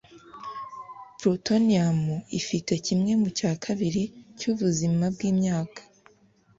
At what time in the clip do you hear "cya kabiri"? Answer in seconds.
3.37-4.03